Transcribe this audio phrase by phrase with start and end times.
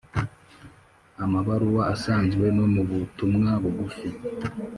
[1.23, 4.07] amabaruwa asanzwe no mubutumwa bugufi.